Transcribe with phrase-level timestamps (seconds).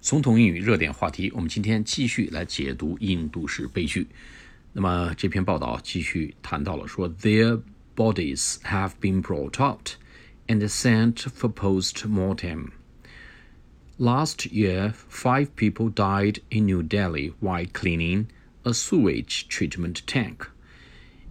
[0.00, 4.06] 总统英语热点话题，我们今天继续来解读印度式悲剧。
[4.72, 7.62] 那么这篇报道继续谈到了说，Their
[7.96, 9.92] bodies have been brought out
[10.46, 12.72] and sent for post-mortem.
[13.96, 18.26] Last year, five people died in New Delhi while cleaning
[18.64, 20.48] a sewage treatment tank.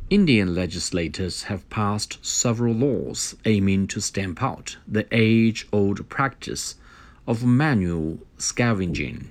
[0.10, 6.76] Indian legislators have passed several laws aiming to stamp out the age-old practice
[7.28, 9.30] of manual scavenging,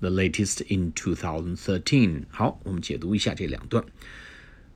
[0.00, 2.24] the latest in 2013.
[2.30, 3.84] 好，我们解读一下这两段。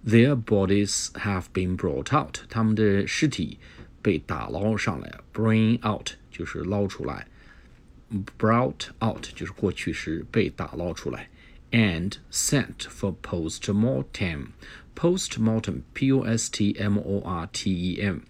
[0.07, 3.59] Their bodies have been brought out，他们的尸体
[4.03, 5.21] 被打捞上来。
[5.33, 7.27] Bring out 就是捞出来，
[8.39, 11.29] brought out 就是过去时被打捞出来。
[11.71, 14.53] And sent for post-mortem.
[14.97, 16.35] Post-mortem, P-O-S-T-M-O-R-T-E-M.
[18.17, 18.25] P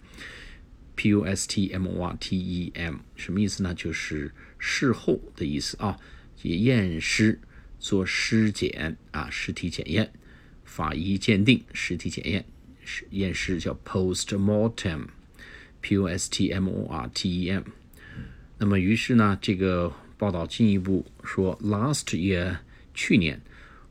[0.96, 3.74] p u s t m o r t e m 什么意思呢？
[3.74, 5.98] 就是事后的意思啊，
[6.42, 7.38] 也验尸
[7.78, 10.10] 做尸检啊，尸体检验，
[10.64, 12.44] 法医鉴定，尸体检验，
[13.10, 17.64] 验尸叫 post mortem，P U S T M O R T E M。
[18.58, 22.58] 那么于是呢，这个报道进一步说，last year
[22.94, 23.42] 去年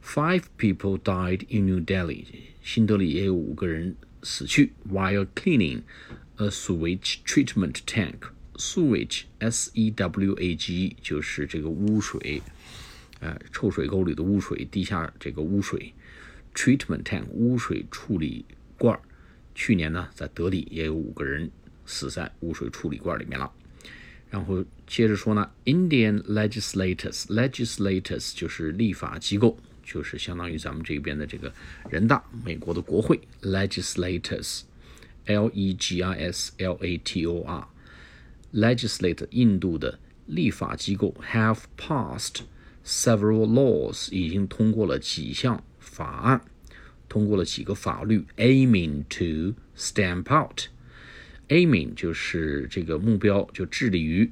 [0.03, 2.25] ，five people died in New Delhi，
[2.63, 5.83] 新德里也有五个人死去，while cleaning。
[6.37, 8.29] A sewage treatment tank.
[8.57, 12.41] Sewage, S-E-W-A-G，就是这个污水，
[13.19, 15.93] 呃，臭水沟里的污水，地下这个污水。
[16.53, 18.45] Treatment tank，污水处理
[18.77, 18.97] 罐。
[19.53, 21.51] 去年呢，在德里也有五个人
[21.85, 23.51] 死在污水处理罐里面了。
[24.29, 31.53] 然后接着说呢，Indian legislators，legislators 就是立法机构，就是相当于咱们这边的这个
[31.89, 34.61] 人大，美国的国会，legislators。
[35.26, 37.66] L E G I S L A T O R
[38.52, 42.40] legislate 印度的立法机构 have passed
[42.84, 46.40] several laws 已经通过了几项法案，
[47.08, 54.30] 通过了几个法律，aiming to stamp out。aiming 就是这个目标，就致力于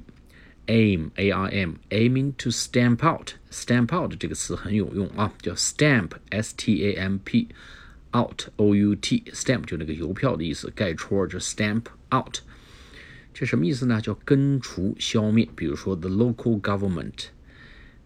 [0.67, 6.93] aim a i m aiming to stamp out stamp out 这个词很有用啊，叫 stamp s t a
[6.95, 7.47] m p
[8.13, 12.39] out o u t stamp 就那个邮票的意思，盖戳就 stamp out，
[13.33, 14.01] 这什么意思呢？
[14.01, 15.47] 叫根除、消灭。
[15.55, 17.27] 比如说，the local government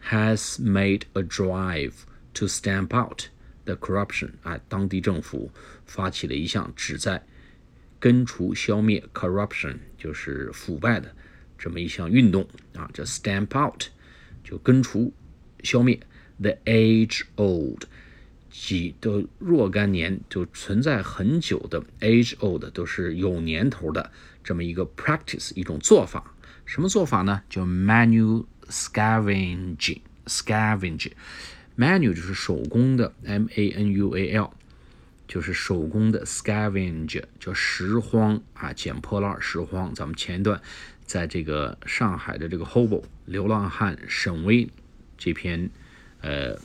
[0.09, 1.93] has made a drive
[2.33, 3.27] to stamp out
[3.63, 5.51] the corruption，啊，当地政府
[5.85, 7.25] 发起了一项旨在
[7.99, 11.15] 根除、消灭 corruption，就是腐败的
[11.57, 12.45] 这么一项运动
[12.75, 13.85] 啊，叫 stamp out，
[14.43, 15.13] 就根除、
[15.63, 15.97] 消灭
[16.41, 17.85] the age old。
[18.50, 24.10] 几的若干年就存在很久的 age old 都是有年头的
[24.42, 27.42] 这么一个 practice 一种做法，什么做法呢？
[27.50, 31.12] 叫 manual scavenging scavenge
[31.76, 34.50] manual 就是手工的 m a n u a l
[35.26, 39.94] 就是手工的 scavenge 叫拾荒啊捡破烂拾荒。
[39.94, 40.60] 咱们前一段
[41.04, 44.68] 在这个上海的这个 hobo 流浪汉沈巍
[45.16, 45.70] 这篇
[46.22, 46.58] 呃。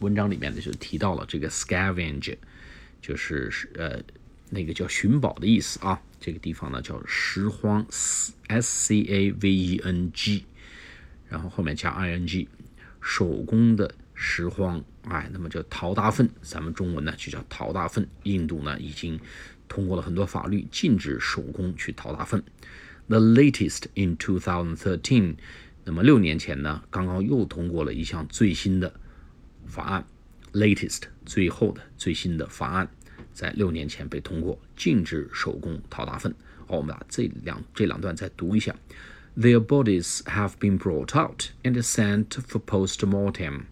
[0.00, 2.36] 文章里面呢就提到了这个 scavenger，
[3.00, 4.02] 就是呃
[4.50, 6.00] 那个叫寻宝的意思啊。
[6.20, 10.44] 这个地方呢叫拾荒，s c a v e n g，
[11.28, 12.46] 然后后面加 i n g，
[13.00, 18.06] 手工的拾荒，哎，那么叫淘大粪，咱们中文呢就叫淘大粪。
[18.24, 19.18] 印度呢已经
[19.66, 22.42] 通过了很多法律，禁止手工去淘大粪。
[23.08, 25.36] The latest in 2013，
[25.84, 28.92] 那么六年前呢，刚刚又通过了一项最新的。
[29.69, 30.05] 法案，
[30.53, 32.89] latest 最后的最新的法案，
[33.33, 36.33] 在六年前被通过，禁止手工淘大粪。
[36.67, 38.75] 好，我们把这两这两段再读一下。
[39.37, 43.65] Their bodies have been brought out and sent for post-mortem.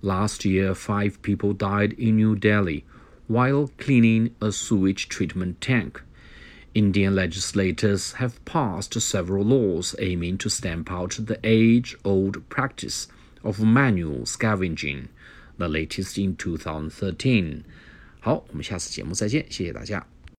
[0.00, 2.82] Last year, five people died in New Delhi
[3.28, 6.02] while cleaning a sewage treatment tank.
[6.74, 13.08] Indian legislators have passed several laws aiming to stamp out the age old practice
[13.43, 15.07] of manual scavenging
[15.57, 17.61] the latest in 2013。
[18.19, 20.12] 好，我们下次节目再见，谢谢大家。